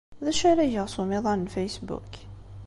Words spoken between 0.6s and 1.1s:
geɣ s